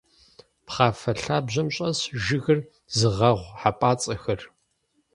[0.65, 2.59] Пхъафэ лъабжьэм щӏэсщ жыгыр
[2.97, 4.41] зыгъэгъу хьэпӏацӏэхэр.